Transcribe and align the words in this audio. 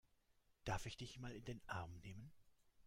Darf 0.63 0.87
ich 0.87 0.97
dich 0.97 1.19
mal 1.19 1.35
in 1.35 1.45
den 1.45 1.61
Arm 1.67 1.93
nehmen? 1.99 2.31